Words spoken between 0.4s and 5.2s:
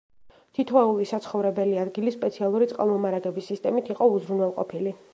თითოეული საცხოვრებელი ადგილი სპეციალური წყალმომარაგების სისტემით იყო უზრუნველყოფილი.